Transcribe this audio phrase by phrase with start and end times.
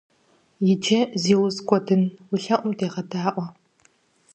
[0.71, 3.45] Иджы, зи уз кӀуэдын, уи лъэӀум дегъэдаӀуэ.